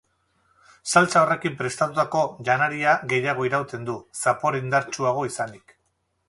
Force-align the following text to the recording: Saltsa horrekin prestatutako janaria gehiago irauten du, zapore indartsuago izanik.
Saltsa 0.93 1.19
horrekin 1.25 1.57
prestatutako 1.59 2.21
janaria 2.47 2.95
gehiago 3.13 3.47
irauten 3.51 3.87
du, 3.91 3.99
zapore 4.23 4.63
indartsuago 4.67 5.29
izanik. 5.33 5.77